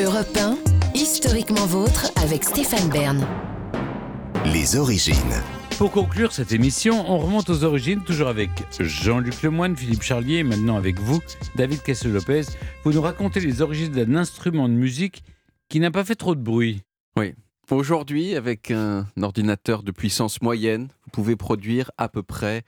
Europe 0.00 0.38
1, 0.38 0.56
historiquement 0.94 1.66
vôtre 1.66 2.10
avec 2.16 2.44
Stéphane 2.44 2.88
Bern. 2.88 3.26
Les 4.46 4.76
origines. 4.76 5.14
Pour 5.76 5.92
conclure 5.92 6.32
cette 6.32 6.52
émission, 6.52 7.04
on 7.10 7.18
remonte 7.18 7.50
aux 7.50 7.62
origines, 7.62 8.02
toujours 8.02 8.28
avec 8.28 8.48
Jean-Luc 8.80 9.42
Lemoyne, 9.42 9.76
Philippe 9.76 10.00
Charlier, 10.00 10.38
et 10.38 10.44
maintenant 10.44 10.78
avec 10.78 10.98
vous, 10.98 11.20
David 11.56 11.82
Castel-Lopez. 11.82 12.44
Vous 12.84 12.94
nous 12.94 13.02
racontez 13.02 13.40
les 13.40 13.60
origines 13.60 13.92
d'un 13.92 14.14
instrument 14.14 14.66
de 14.66 14.72
musique 14.72 15.24
qui 15.68 15.78
n'a 15.78 15.90
pas 15.90 16.06
fait 16.06 16.14
trop 16.14 16.34
de 16.34 16.40
bruit. 16.40 16.80
Oui. 17.18 17.34
Aujourd'hui, 17.70 18.34
avec 18.34 18.70
un 18.70 19.06
ordinateur 19.20 19.82
de 19.82 19.92
puissance 19.92 20.40
moyenne, 20.40 20.88
vous 21.04 21.10
pouvez 21.10 21.36
produire 21.36 21.90
à 21.98 22.08
peu 22.08 22.22
près 22.22 22.62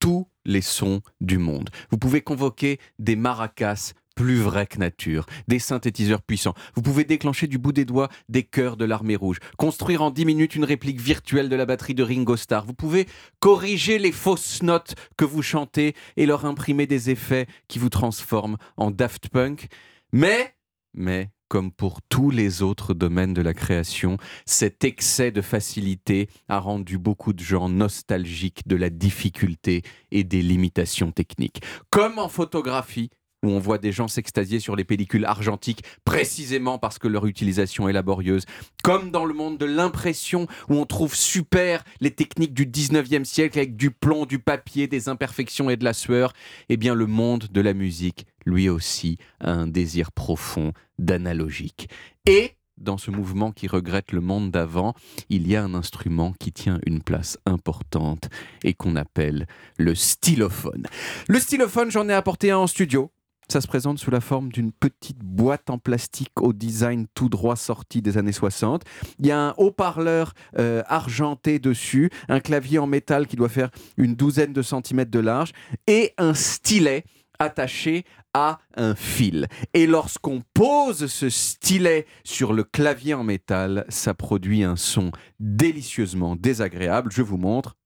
tous 0.00 0.26
les 0.44 0.62
sons 0.62 1.00
du 1.20 1.38
monde. 1.38 1.70
Vous 1.90 1.98
pouvez 1.98 2.22
convoquer 2.22 2.80
des 2.98 3.14
maracas 3.14 3.92
plus 4.16 4.40
vrai 4.40 4.66
que 4.66 4.78
nature, 4.78 5.26
des 5.46 5.60
synthétiseurs 5.60 6.22
puissants. 6.22 6.54
Vous 6.74 6.82
pouvez 6.82 7.04
déclencher 7.04 7.46
du 7.46 7.58
bout 7.58 7.72
des 7.72 7.84
doigts 7.84 8.08
des 8.28 8.42
chœurs 8.42 8.76
de 8.76 8.84
l'armée 8.84 9.14
rouge, 9.14 9.38
construire 9.58 10.02
en 10.02 10.10
10 10.10 10.24
minutes 10.24 10.56
une 10.56 10.64
réplique 10.64 11.00
virtuelle 11.00 11.48
de 11.48 11.54
la 11.54 11.66
batterie 11.66 11.94
de 11.94 12.02
Ringo 12.02 12.36
Starr. 12.36 12.64
Vous 12.64 12.74
pouvez 12.74 13.06
corriger 13.38 13.98
les 13.98 14.12
fausses 14.12 14.62
notes 14.62 14.94
que 15.16 15.24
vous 15.24 15.42
chantez 15.42 15.94
et 16.16 16.26
leur 16.26 16.46
imprimer 16.46 16.86
des 16.86 17.10
effets 17.10 17.46
qui 17.68 17.78
vous 17.78 17.90
transforment 17.90 18.56
en 18.76 18.90
Daft 18.90 19.28
Punk. 19.28 19.68
Mais, 20.12 20.54
mais, 20.94 21.30
comme 21.48 21.70
pour 21.70 22.00
tous 22.08 22.30
les 22.30 22.62
autres 22.62 22.94
domaines 22.94 23.34
de 23.34 23.42
la 23.42 23.52
création, 23.52 24.16
cet 24.46 24.82
excès 24.82 25.30
de 25.30 25.42
facilité 25.42 26.28
a 26.48 26.58
rendu 26.58 26.96
beaucoup 26.96 27.34
de 27.34 27.42
gens 27.42 27.68
nostalgiques 27.68 28.66
de 28.66 28.76
la 28.76 28.88
difficulté 28.88 29.82
et 30.10 30.24
des 30.24 30.40
limitations 30.40 31.12
techniques. 31.12 31.62
Comme 31.90 32.18
en 32.18 32.28
photographie, 32.28 33.10
où 33.46 33.50
on 33.50 33.58
voit 33.58 33.78
des 33.78 33.92
gens 33.92 34.08
s'extasier 34.08 34.60
sur 34.60 34.76
les 34.76 34.84
pellicules 34.84 35.24
argentiques 35.24 35.82
précisément 36.04 36.78
parce 36.78 36.98
que 36.98 37.08
leur 37.08 37.26
utilisation 37.26 37.88
est 37.88 37.92
laborieuse, 37.92 38.44
comme 38.82 39.10
dans 39.10 39.24
le 39.24 39.34
monde 39.34 39.58
de 39.58 39.66
l'impression 39.66 40.46
où 40.68 40.74
on 40.74 40.84
trouve 40.84 41.14
super 41.14 41.84
les 42.00 42.10
techniques 42.10 42.54
du 42.54 42.66
19e 42.66 43.24
siècle 43.24 43.58
avec 43.58 43.76
du 43.76 43.90
plomb, 43.90 44.26
du 44.26 44.38
papier, 44.38 44.86
des 44.88 45.08
imperfections 45.08 45.70
et 45.70 45.76
de 45.76 45.84
la 45.84 45.94
sueur, 45.94 46.32
eh 46.68 46.76
bien 46.76 46.94
le 46.94 47.06
monde 47.06 47.46
de 47.50 47.60
la 47.60 47.72
musique, 47.72 48.26
lui 48.44 48.68
aussi, 48.68 49.18
a 49.40 49.52
un 49.52 49.66
désir 49.66 50.12
profond 50.12 50.72
d'analogique. 50.98 51.88
Et 52.26 52.52
dans 52.78 52.98
ce 52.98 53.10
mouvement 53.10 53.52
qui 53.52 53.68
regrette 53.68 54.12
le 54.12 54.20
monde 54.20 54.50
d'avant, 54.50 54.94
il 55.30 55.48
y 55.48 55.56
a 55.56 55.64
un 55.64 55.74
instrument 55.74 56.32
qui 56.38 56.52
tient 56.52 56.78
une 56.86 57.02
place 57.02 57.38
importante 57.46 58.28
et 58.64 58.74
qu'on 58.74 58.96
appelle 58.96 59.46
le 59.78 59.94
stylophone. 59.94 60.86
Le 61.28 61.40
stylophone, 61.40 61.90
j'en 61.90 62.08
ai 62.08 62.12
apporté 62.12 62.50
un 62.50 62.58
en 62.58 62.66
studio 62.66 63.10
ça 63.48 63.60
se 63.60 63.66
présente 63.66 63.98
sous 63.98 64.10
la 64.10 64.20
forme 64.20 64.50
d'une 64.50 64.72
petite 64.72 65.18
boîte 65.18 65.70
en 65.70 65.78
plastique 65.78 66.40
au 66.40 66.52
design 66.52 67.06
tout 67.14 67.28
droit 67.28 67.56
sorti 67.56 68.02
des 68.02 68.18
années 68.18 68.32
60. 68.32 68.82
Il 69.18 69.26
y 69.26 69.30
a 69.30 69.40
un 69.40 69.54
haut-parleur 69.56 70.32
euh, 70.58 70.82
argenté 70.86 71.58
dessus, 71.58 72.10
un 72.28 72.40
clavier 72.40 72.78
en 72.78 72.86
métal 72.86 73.26
qui 73.26 73.36
doit 73.36 73.48
faire 73.48 73.70
une 73.96 74.14
douzaine 74.14 74.52
de 74.52 74.62
centimètres 74.62 75.10
de 75.10 75.20
large 75.20 75.52
et 75.86 76.12
un 76.18 76.34
stylet 76.34 77.04
attaché 77.38 78.04
à 78.34 78.58
un 78.76 78.94
fil. 78.94 79.46
Et 79.74 79.86
lorsqu'on 79.86 80.42
pose 80.52 81.06
ce 81.06 81.28
stylet 81.28 82.06
sur 82.24 82.52
le 82.52 82.64
clavier 82.64 83.14
en 83.14 83.24
métal, 83.24 83.84
ça 83.88 84.14
produit 84.14 84.64
un 84.64 84.76
son 84.76 85.10
délicieusement 85.38 86.36
désagréable. 86.36 87.12
Je 87.12 87.22
vous 87.22 87.36
montre. 87.36 87.76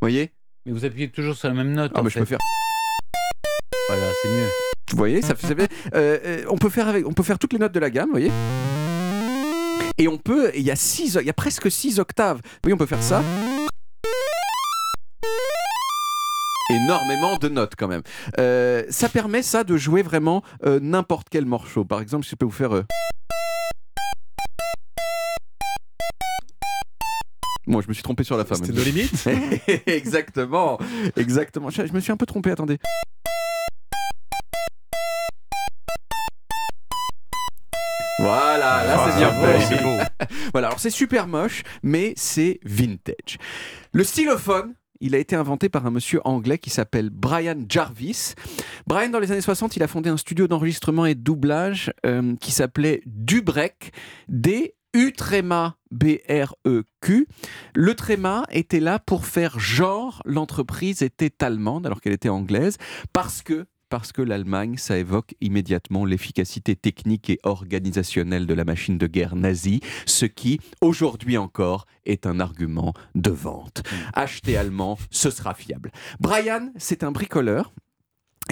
Voyez? 0.00 0.37
Mais 0.68 0.74
vous 0.74 0.84
appuyez 0.84 1.08
toujours 1.08 1.34
sur 1.34 1.48
la 1.48 1.54
même 1.54 1.72
note. 1.72 1.92
Ah, 1.94 2.02
mais 2.02 2.10
je 2.10 2.18
peux 2.18 2.24
faire. 2.26 2.38
Voilà, 3.88 4.12
c'est 4.22 4.28
mieux. 4.28 4.48
Vous 4.90 4.98
voyez, 4.98 5.22
ça 5.22 5.34
fait. 5.34 5.58
Euh, 5.60 5.66
euh, 5.94 6.44
on 6.50 6.56
peut 6.56 6.68
faire 6.68 6.88
avec, 6.88 7.06
on 7.06 7.12
peut 7.12 7.22
faire 7.22 7.38
toutes 7.38 7.54
les 7.54 7.58
notes 7.58 7.72
de 7.72 7.80
la 7.80 7.90
gamme, 7.90 8.06
vous 8.06 8.12
voyez. 8.12 8.30
Et 9.96 10.08
on 10.08 10.18
peut, 10.18 10.50
il 10.54 10.62
y 10.62 10.70
a 10.70 10.76
six, 10.76 11.18
il 11.20 11.26
y 11.26 11.30
a 11.30 11.34
presque 11.34 11.70
6 11.70 11.98
octaves. 11.98 12.36
Vous 12.36 12.58
voyez, 12.64 12.74
on 12.74 12.78
peut 12.78 12.86
faire 12.86 13.02
ça. 13.02 13.22
énormément 16.70 17.38
de 17.38 17.48
notes 17.48 17.72
quand 17.78 17.88
même. 17.88 18.02
Euh, 18.38 18.84
ça 18.90 19.08
permet 19.08 19.40
ça 19.40 19.64
de 19.64 19.78
jouer 19.78 20.02
vraiment 20.02 20.42
n'importe 20.82 21.28
quel 21.30 21.46
morceau. 21.46 21.86
Par 21.86 22.02
exemple, 22.02 22.26
je 22.28 22.36
peux 22.36 22.44
vous 22.44 22.52
faire. 22.52 22.82
Moi, 27.68 27.82
je 27.82 27.88
me 27.88 27.92
suis 27.92 28.02
trompé 28.02 28.24
sur 28.24 28.38
la 28.38 28.46
femme. 28.46 28.56
C'était 28.56 28.72
nos 28.72 28.82
limites 28.82 29.28
Exactement, 29.86 30.78
exactement. 31.16 31.68
Je, 31.68 31.82
me 31.92 32.00
suis 32.00 32.10
un 32.10 32.16
peu 32.16 32.24
trompé, 32.24 32.50
attendez. 32.50 32.78
Voilà, 38.20 38.84
là 38.84 39.06
c'est 39.06 39.18
bien 39.18 39.32
fait. 39.32 39.60
C'est 39.66 39.82
beau. 39.82 39.96
voilà, 40.52 40.68
alors 40.68 40.80
c'est 40.80 40.90
super 40.90 41.28
moche, 41.28 41.62
mais 41.82 42.14
c'est 42.16 42.58
vintage. 42.64 43.36
Le 43.92 44.02
stylophone, 44.02 44.74
il 45.00 45.14
a 45.14 45.18
été 45.18 45.36
inventé 45.36 45.68
par 45.68 45.86
un 45.86 45.90
monsieur 45.90 46.22
anglais 46.24 46.56
qui 46.56 46.70
s'appelle 46.70 47.10
Brian 47.10 47.66
Jarvis. 47.68 48.32
Brian, 48.86 49.10
dans 49.10 49.20
les 49.20 49.30
années 49.30 49.42
60, 49.42 49.76
il 49.76 49.82
a 49.82 49.88
fondé 49.88 50.08
un 50.08 50.16
studio 50.16 50.48
d'enregistrement 50.48 51.04
et 51.04 51.14
de 51.14 51.20
doublage 51.20 51.92
euh, 52.06 52.34
qui 52.40 52.50
s'appelait 52.50 53.02
Dubrek, 53.04 53.92
D 54.28 54.74
U-tréma 54.94 55.76
B-R-E-Q. 55.90 57.26
Le 57.74 57.94
tréma 57.94 58.44
était 58.50 58.80
là 58.80 58.98
pour 58.98 59.26
faire 59.26 59.58
genre 59.58 60.22
l'entreprise 60.24 61.02
était 61.02 61.44
allemande 61.44 61.86
alors 61.86 62.00
qu'elle 62.00 62.12
était 62.12 62.28
anglaise 62.28 62.76
parce 63.12 63.42
que 63.42 63.66
parce 63.88 64.12
que 64.12 64.20
l'Allemagne, 64.20 64.76
ça 64.76 64.98
évoque 64.98 65.34
immédiatement 65.40 66.04
l'efficacité 66.04 66.76
technique 66.76 67.30
et 67.30 67.38
organisationnelle 67.42 68.46
de 68.46 68.52
la 68.52 68.66
machine 68.66 68.98
de 68.98 69.06
guerre 69.06 69.34
nazie, 69.34 69.80
ce 70.04 70.26
qui, 70.26 70.60
aujourd'hui 70.82 71.38
encore, 71.38 71.86
est 72.04 72.26
un 72.26 72.38
argument 72.38 72.92
de 73.14 73.30
vente. 73.30 73.82
Mmh. 73.84 73.96
Acheter 74.12 74.56
allemand, 74.58 74.98
ce 75.10 75.30
sera 75.30 75.54
fiable. 75.54 75.90
Brian, 76.20 76.70
c'est 76.76 77.02
un 77.02 77.12
bricoleur 77.12 77.72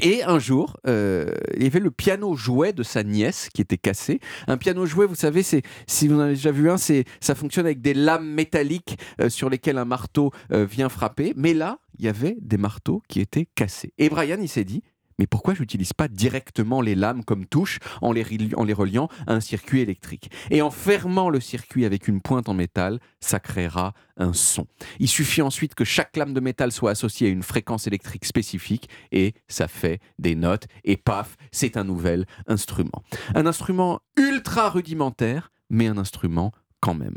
et 0.03 0.23
un 0.25 0.39
jour, 0.39 0.77
euh, 0.87 1.31
il 1.57 1.63
y 1.63 1.67
avait 1.67 1.81
le 1.81 1.91
piano 1.91 2.35
jouet 2.35 2.73
de 2.73 2.83
sa 2.83 3.03
nièce 3.03 3.49
qui 3.53 3.63
était 3.63 3.79
cassé. 3.79 4.21
Un 4.47 4.59
piano 4.59 4.85
jouet, 4.85 5.07
vous 5.07 5.15
savez, 5.15 5.43
c'est 5.43 5.63
si 5.87 6.07
vous 6.09 6.17
en 6.17 6.21
avez 6.21 6.35
déjà 6.35 6.51
vu 6.51 6.71
un, 6.71 6.77
c'est 6.77 7.05
ça 7.21 7.35
fonctionne 7.35 7.65
avec 7.65 7.81
des 7.81 7.95
lames 7.95 8.29
métalliques 8.29 8.99
euh, 9.21 9.31
sur 9.31 9.49
lesquelles 9.49 9.79
un 9.79 9.87
marteau 9.87 10.33
euh, 10.53 10.67
vient 10.67 10.89
frapper. 10.89 11.33
Mais 11.37 11.55
là, 11.55 11.79
il 11.99 12.05
y 12.05 12.09
avait 12.09 12.37
des 12.41 12.59
marteaux 12.59 13.03
qui 13.09 13.21
étaient 13.21 13.47
cassés. 13.55 13.95
Et 13.97 14.11
Brian, 14.11 14.39
il 14.41 14.49
s'est 14.49 14.65
dit, 14.65 14.83
mais 15.19 15.27
pourquoi 15.27 15.55
j'utilise 15.55 15.93
pas 15.93 16.09
directement 16.09 16.81
les 16.81 16.95
lames 16.95 17.25
comme 17.25 17.47
touche 17.47 17.79
en 18.03 18.13
les, 18.13 18.25
en 18.57 18.65
les 18.65 18.73
reliant 18.73 19.09
à 19.27 19.35
un 19.35 19.41
circuit 19.41 19.81
électrique? 19.81 20.31
Et 20.51 20.63
en 20.63 20.71
fermant 20.71 21.31
le 21.31 21.41
circuit 21.41 21.85
avec 21.85 22.09
une 22.09 22.21
pointe 22.21 22.49
en 22.49 22.55
métal, 22.55 23.01
ça 23.21 23.41
créera 23.41 23.95
un 24.17 24.33
son. 24.33 24.67
Il 24.99 25.09
suffit 25.09 25.43
ensuite 25.43 25.75
que 25.75 25.85
chaque 25.85 26.17
lame 26.17 26.35
de 26.35 26.41
métal 26.41 26.73
soit 26.73 26.91
associée 26.91 27.29
à 27.29 27.31
une 27.31 27.43
fréquence 27.43 27.87
électrique 27.87 28.25
spécifique 28.25 28.89
et 29.13 29.35
ça 29.49 29.69
fait 29.69 30.01
des 30.19 30.35
notes 30.35 30.67
et 30.85 30.97
paf, 30.97 31.37
c'est 31.53 31.77
un 31.77 31.85
nouvel 31.85 32.27
instrument. 32.47 33.03
Un 33.35 33.47
instrument 33.47 34.01
ultra 34.17 34.71
rudimentaire, 34.71 35.51
mais 35.71 35.87
un 35.87 35.99
instrument 35.99 36.53
quand 36.81 36.95
même. 36.95 37.17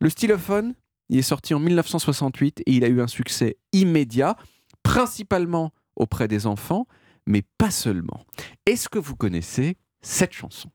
Le 0.00 0.10
stylophone, 0.10 0.74
il 1.08 1.18
est 1.18 1.22
sorti 1.22 1.54
en 1.54 1.60
1968 1.60 2.62
et 2.66 2.72
il 2.72 2.84
a 2.84 2.88
eu 2.88 3.00
un 3.00 3.06
succès 3.06 3.58
immédiat, 3.72 4.36
principalement 4.82 5.72
auprès 5.96 6.28
des 6.28 6.46
enfants, 6.46 6.86
mais 7.26 7.42
pas 7.58 7.70
seulement. 7.70 8.24
Est-ce 8.66 8.88
que 8.88 8.98
vous 8.98 9.16
connaissez 9.16 9.76
cette 10.02 10.32
chanson? 10.32 10.70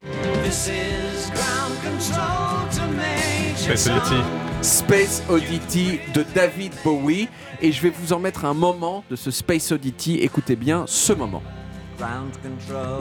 Space 3.56 3.88
Oddity. 3.88 4.22
Space 4.62 5.24
Oddity 5.30 6.00
de 6.14 6.26
David 6.34 6.74
Bowie. 6.84 7.28
Et 7.62 7.72
je 7.72 7.82
vais 7.82 7.92
vous 7.92 8.14
en 8.14 8.20
mettre 8.20 8.46
un 8.46 8.54
moment 8.54 9.04
de 9.10 9.16
ce 9.16 9.32
Space 9.32 9.72
Oddity. 9.72 10.16
Écoutez 10.18 10.56
bien 10.56 10.86
ce 10.88 11.14
moment. 11.14 11.44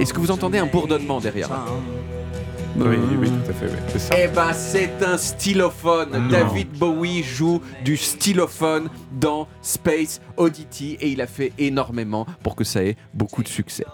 Est-ce 0.00 0.12
que 0.12 0.20
vous 0.20 0.30
entendez 0.30 0.58
un 0.58 0.66
bourdonnement 0.66 1.20
derrière 1.20 1.48
oui, 2.76 2.96
oui, 3.18 3.28
tout 3.30 3.50
à 3.50 3.54
fait. 3.54 3.70
C'est 3.88 3.98
ça. 3.98 4.14
Eh 4.18 4.28
ben, 4.28 4.52
c'est 4.52 5.02
un 5.02 5.16
stylophone. 5.16 6.28
David 6.28 6.70
Bowie 6.78 7.22
joue 7.22 7.60
du 7.84 7.96
stylophone 7.96 8.88
dans 9.20 9.48
Space 9.62 10.20
Oddity 10.36 10.96
et 11.00 11.08
il 11.10 11.20
a 11.20 11.26
fait 11.26 11.52
énormément 11.58 12.26
pour 12.42 12.56
que 12.56 12.64
ça 12.64 12.84
ait 12.84 12.96
beaucoup 13.14 13.42
de 13.42 13.48
succès. 13.48 13.84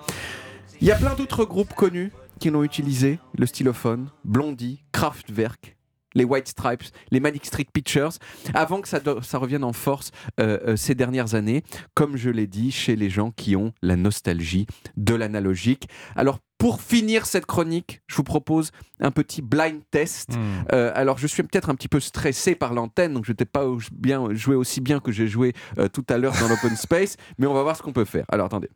Il 0.81 0.87
y 0.87 0.93
a 0.93 0.97
plein 0.97 1.15
d'autres 1.15 1.45
groupes 1.45 1.75
connus 1.75 2.13
qui 2.41 2.51
l'ont 2.51 2.65
utilisé, 2.65 3.19
le 3.39 3.47
stylophone, 3.47 4.09
Blondie, 4.25 4.83
Kraftwerk, 4.93 5.77
les 6.15 6.25
White 6.25 6.49
Stripes, 6.49 6.85
les 7.11 7.21
Manic 7.21 7.45
Street 7.47 7.67
Pictures, 7.73 8.13
avant 8.55 8.81
que 8.81 8.89
ça, 8.89 9.01
revienne 9.39 9.65
en 9.65 9.73
force 9.73 10.11
euh, 10.41 10.59
euh, 10.67 10.77
ces 10.77 10.95
dernières 10.95 11.35
années, 11.35 11.63
comme 11.95 12.17
je 12.17 12.31
l'ai 12.31 12.47
dit, 12.47 12.71
chez 12.71 12.97
les 12.97 13.11
gens 13.11 13.31
qui 13.31 13.57
ont 13.57 13.73
la 13.83 13.97
nostalgie 13.97 14.67
de 14.97 15.15
l'analogique. 15.15 15.89
Alors, 16.17 16.39
pour 16.59 16.81
finir 16.81 17.27
cette 17.27 17.47
chronique, 17.47 18.01
je 18.07 18.17
vous 18.17 18.23
propose 18.23 18.71
un 19.01 19.11
petit 19.11 19.43
blind 19.43 19.83
test. 19.91 20.37
Hmm. 20.37 20.65
Euh, 20.73 20.93
alors, 20.95 21.19
je 21.19 21.27
suis 21.27 21.43
peut-être 21.43 21.69
un 21.69 21.75
petit 21.75 21.89
peu 21.89 22.01
stressé 22.01 22.55
par 22.55 22.73
l'antenne, 22.75 23.13
donc 23.13 23.25
je 23.25 23.33
n'ai 23.33 23.45
pas 23.45 23.67
bien 23.93 24.33
joué 24.33 24.55
aussi 24.55 24.81
bien 24.81 25.01
que 25.01 25.13
j'ai 25.13 25.27
joué 25.27 25.53
tout 25.93 26.05
à 26.09 26.17
l'heure 26.17 26.35
dans 26.41 26.49
l'open 26.49 26.77
space, 26.77 27.17
mais 27.39 27.47
on 27.47 27.55
va 27.55 27.63
voir 27.63 27.77
ce 27.77 27.83
qu'on 27.83 27.93
peut 27.93 28.05
faire. 28.05 28.25
Alors, 28.29 28.47
attendez. 28.47 28.71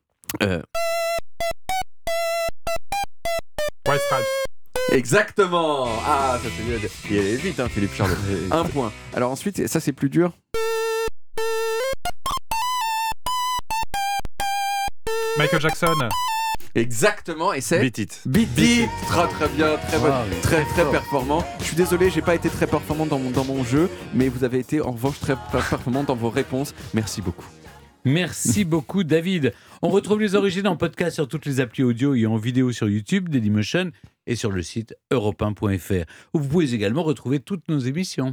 White 3.89 4.01
Stripes. 4.03 4.48
Exactement 4.93 5.87
Ah, 6.07 6.39
ça 6.43 6.49
c'est 6.57 6.65
bien. 6.65 6.89
Il 7.11 7.17
est 7.17 7.37
vite, 7.37 7.61
hein, 7.61 7.69
Philippe 7.69 7.95
Charlot. 7.95 8.15
Un 8.51 8.65
point. 8.65 8.93
Alors 9.15 9.31
ensuite, 9.31 9.67
ça 9.69 9.81
c'est 9.81 9.93
plus 9.93 10.09
dur. 10.09 10.33
Michael 15.37 15.61
Jackson. 15.61 15.95
Exactement, 16.75 17.53
et 17.53 17.61
c'est 17.61 17.81
Beat 17.81 17.99
It. 17.99 18.21
Beat 18.27 18.49
It. 18.59 18.91
Très 19.09 19.29
très 19.29 19.49
bien, 19.49 19.77
très 19.89 19.99
bon, 19.99 20.09
Ah, 20.13 20.25
très 20.43 20.65
très 20.65 20.83
fort. 20.83 20.91
performant. 20.91 21.45
Je 21.61 21.65
suis 21.65 21.77
désolé, 21.77 22.11
j'ai 22.11 22.23
pas 22.23 22.35
été 22.35 22.49
très 22.51 22.67
performant 22.67 23.07
dans 23.07 23.19
mon, 23.19 23.31
dans 23.31 23.45
mon 23.45 23.65
jeu, 23.65 23.91
mais 24.15 24.29
vous 24.29 24.45
avez 24.45 24.59
été 24.59 24.81
en 24.81 24.93
revanche 24.93 25.19
très 25.21 25.35
performant 25.51 26.03
dans 26.05 26.15
vos 26.15 26.31
réponses. 26.31 26.75
Merci 26.95 27.21
beaucoup. 27.23 27.45
Merci 28.05 28.65
beaucoup, 28.67 29.05
David. 29.05 29.53
On 29.83 29.89
retrouve 29.89 30.21
les 30.21 30.35
origines 30.35 30.67
en 30.67 30.77
podcast 30.77 31.15
sur 31.15 31.29
toutes 31.29 31.47
les 31.47 31.61
applis 31.61 31.83
audio 31.83 32.15
et 32.15 32.27
en 32.27 32.37
vidéo 32.37 32.73
sur 32.73 32.89
YouTube, 32.89 33.29
Dailymotion 33.29 33.91
et 34.27 34.37
sur 34.37 34.51
le 34.51 34.63
site 34.63 34.95
europe1.fr, 35.11 36.05
où 36.35 36.39
vous 36.39 36.49
pouvez 36.49 36.75
également 36.75 37.03
retrouver 37.03 37.41
toutes 37.41 37.69
nos 37.69 37.79
émissions. 37.79 38.27